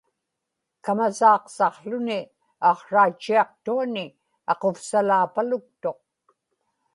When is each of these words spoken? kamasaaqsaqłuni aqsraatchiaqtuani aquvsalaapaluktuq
kamasaaqsaqłuni 0.83 2.19
aqsraatchiaqtuani 2.69 4.05
aquvsalaapaluktuq 4.51 5.99